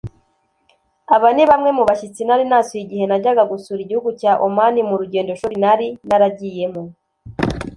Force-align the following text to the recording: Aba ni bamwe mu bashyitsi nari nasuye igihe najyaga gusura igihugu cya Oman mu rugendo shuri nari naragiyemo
Aba 1.15 1.29
ni 1.35 1.43
bamwe 1.49 1.69
mu 1.77 1.83
bashyitsi 1.89 2.21
nari 2.25 2.43
nasuye 2.49 2.81
igihe 2.83 3.05
najyaga 3.07 3.43
gusura 3.51 3.79
igihugu 3.83 4.09
cya 4.21 4.33
Oman 4.45 4.75
mu 4.89 4.95
rugendo 5.01 5.31
shuri 5.39 5.55
nari 5.63 5.87
naragiyemo 6.09 6.81